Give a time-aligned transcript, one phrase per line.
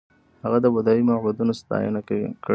[0.43, 2.23] هغه د بودايي معبدونو ستاینه کړې